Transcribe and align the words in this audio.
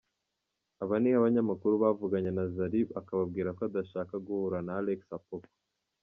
Aba 0.83 0.95
ni 1.01 1.09
abanyamakuru 1.19 1.73
bavuganye 1.83 2.31
na 2.37 2.45
Zari 2.55 2.81
akababwira 2.99 3.49
ko 3.57 3.61
adashaka 3.69 4.13
guhura 4.25 4.57
na 4.65 4.71
Alex 4.79 4.99
Apoko. 5.19 5.49